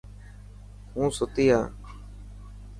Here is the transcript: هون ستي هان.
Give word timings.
هون 0.93 1.09
ستي 1.17 1.45
هان. 1.53 1.69